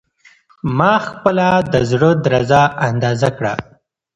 ما 0.77 0.93
خپله 1.07 1.47
د 1.73 1.75
زړه 1.89 2.09
درزا 2.25 2.63
اندازه 2.89 3.29
کړه. 3.37 3.53